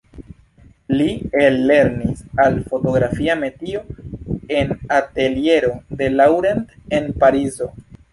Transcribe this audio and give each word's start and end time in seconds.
Li 0.99 1.07
ellernis 1.41 2.23
al 2.43 2.57
fotografia 2.71 3.35
metio 3.41 3.81
en 4.61 4.73
ateliero 5.01 5.69
de 6.01 6.09
Laurent 6.15 6.65
en 7.01 7.07
Parizo. 7.25 7.69